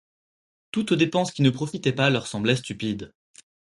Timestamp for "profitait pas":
1.51-2.09